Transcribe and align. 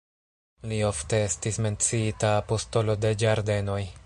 Li 0.71 0.79
ofte 0.87 1.19
estis 1.27 1.61
menciita 1.67 2.35
"apostolo 2.41 3.01
de 3.05 3.17
ĝardenoj. 3.27 3.83